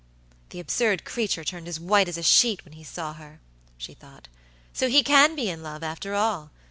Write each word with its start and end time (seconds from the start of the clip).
"The 0.49 0.59
absurd 0.59 1.05
creature 1.05 1.43
turned 1.43 1.67
as 1.67 1.79
white 1.79 2.07
as 2.09 2.17
a 2.17 2.23
sheet 2.23 2.65
when 2.65 2.73
he 2.73 2.83
saw 2.83 3.13
her," 3.13 3.39
she 3.77 3.93
thought. 3.93 4.29
"So 4.73 4.89
he 4.89 5.03
can 5.03 5.35
be 5.35 5.47
in 5.47 5.61
love, 5.61 5.83
after 5.83 6.15
all. 6.15 6.49